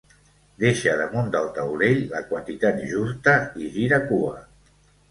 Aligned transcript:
Deixa 0.63 0.95
damunt 1.01 1.29
del 1.35 1.51
taulell 1.59 2.01
la 2.17 2.25
quantitat 2.33 2.83
justa 2.95 3.39
i 3.69 3.75
gira 3.79 4.07
cua. 4.13 4.35